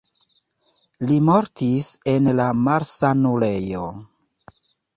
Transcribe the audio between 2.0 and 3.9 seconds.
en la malsanulejo.